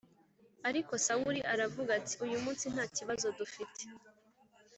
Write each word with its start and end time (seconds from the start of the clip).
Ariko 0.69 0.91
Sawuli 1.05 1.41
aravuga 1.53 1.89
ati 1.99 2.13
uyu 2.25 2.37
munsi 2.43 2.65
nta 2.73 2.85
kibazo 2.95 3.27
dufite 3.39 3.83